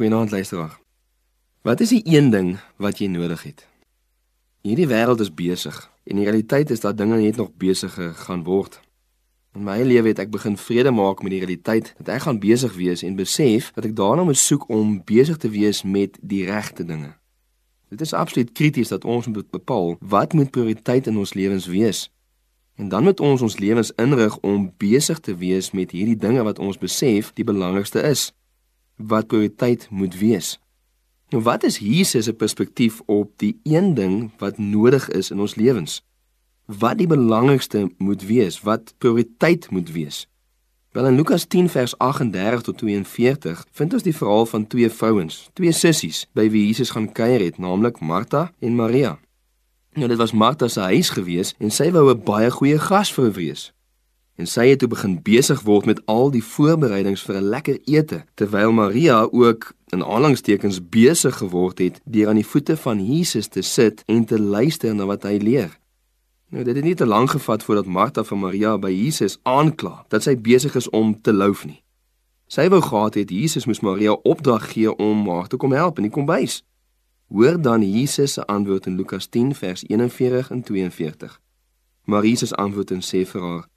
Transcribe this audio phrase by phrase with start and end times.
[0.00, 0.80] Goeienaand luisteraar.
[1.62, 3.66] Wat is die een ding wat jy nodig het?
[4.64, 5.76] Hierdie wêreld is besig
[6.08, 8.78] en die realiteit is dat dinge net nog besiger gaan word.
[9.52, 12.72] In my lewe het ek begin vrede maak met die realiteit dat ek gaan besig
[12.80, 16.88] wees en besef dat ek daarna moet soek om besig te wees met die regte
[16.88, 17.12] dinge.
[17.92, 22.06] Dit is absoluut krities dat ons moet bepaal wat moet prioriteit in ons lewens wees.
[22.80, 26.58] En dan moet ons ons lewens inrig om besig te wees met hierdie dinge wat
[26.58, 28.30] ons besef die belangrikste is
[29.06, 30.58] wat prioriteit moet wees.
[31.30, 35.54] Nou wat is Jesus se perspektief op die een ding wat nodig is in ons
[35.54, 36.02] lewens?
[36.66, 40.26] Wat die belangrikste moet wees, wat prioriteit moet wees?
[40.90, 45.48] Wel in Lukas 10 vers 38 tot 42 vind ons die verhaal van twee vrouens,
[45.52, 49.18] twee sissies by wie Jesus gaan kuier het, naamlik Martha en Maria.
[49.94, 53.70] Nou dit was Martha se huis gewees en sy wou 'n baie goeie gasvrou wees
[54.40, 58.24] en sy het toe begin besig word met al die voorbereidings vir 'n lekker ete
[58.34, 63.62] terwyl Maria ook in aanhalingstekens besig geword het deur aan die voete van Jesus te
[63.62, 65.78] sit en te luister na wat hy leer.
[66.48, 70.22] Nou dit het nie te lank gevat voordat Martha vir Maria by Jesus aankla dat
[70.22, 71.82] sy besig is om te louf nie.
[72.46, 76.08] Sy wou gehad het Jesus moes Maria opdrag gee om haar te kom help in
[76.08, 76.64] die kombuis.
[77.28, 81.40] Hoor dan Jesus se antwoord in Lukas 10 vers 41 en 42.
[82.04, 83.68] Maar Jesus antwoord en sê vir haar: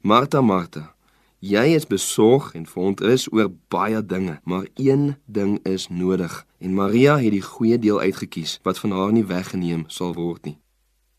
[0.00, 0.94] Martha, Martha,
[1.42, 6.46] jy is besorg en verontrus oor baie dinge, maar een ding is nodig.
[6.62, 10.54] En Maria het die goeie deel uitgekies wat van haar nie weggeneem sal word nie.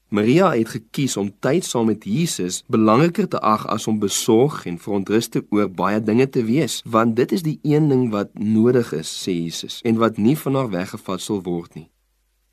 [0.10, 4.80] Maria het gekies om tyd saam met Jesus belangriker te ag as om besorg en
[4.80, 8.94] verontrus te oor baie dinge te wees, want dit is die een ding wat nodig
[8.96, 11.90] is, sê Jesus, en wat nie van haar weggevat sal word nie.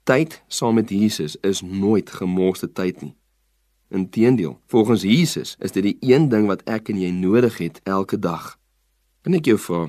[0.03, 3.15] Tyd saam met Jesus is nooit gemorste tyd nie.
[3.89, 8.19] Inteendeel, volgens Jesus is dit die een ding wat ek en jy nodig het elke
[8.19, 8.57] dag.
[9.23, 9.87] Kan ek jou vra,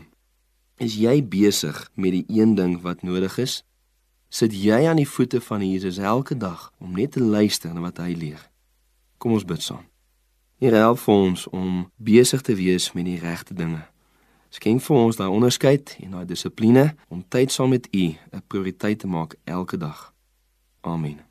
[0.78, 3.64] is jy besig met die een ding wat nodig is?
[4.30, 7.98] Sit jy aan die voete van Jesus elke dag om net te luister na wat
[8.04, 8.42] hy leer?
[9.17, 9.86] Kom ons bid saam.
[10.61, 13.86] Here help vir ons om besig te wees met die regte dinge.
[14.49, 18.99] Skenk vir ons daai onderskeid en daai dissipline om tyd saam met U 'n prioriteit
[18.99, 20.14] te maak elke dag.
[20.82, 21.27] Amen.